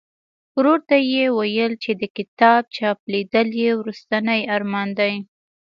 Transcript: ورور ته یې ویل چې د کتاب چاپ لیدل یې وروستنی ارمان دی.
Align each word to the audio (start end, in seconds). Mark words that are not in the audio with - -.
ورور 0.57 0.79
ته 0.89 0.95
یې 1.13 1.25
ویل 1.37 1.73
چې 1.83 1.91
د 2.01 2.03
کتاب 2.17 2.61
چاپ 2.75 2.99
لیدل 3.11 3.47
یې 3.61 3.69
وروستنی 3.79 4.41
ارمان 4.55 4.89
دی. 4.99 5.13